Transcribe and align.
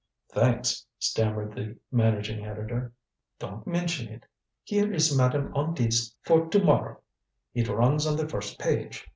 "Thanks," 0.33 0.87
stammered 0.97 1.53
the 1.55 1.77
managing 1.91 2.43
editor. 2.43 2.91
"Don't 3.37 3.67
mention 3.67 4.07
it. 4.11 4.25
Here 4.63 4.91
is 4.91 5.15
Madame 5.15 5.53
On 5.55 5.75
Dit's 5.75 6.15
column 6.25 6.45
for 6.45 6.49
to 6.57 6.63
morrow. 6.65 7.01
It 7.53 7.67
runs 7.67 8.07
on 8.07 8.15
the 8.17 8.27
first 8.27 8.57
page. 8.57 9.07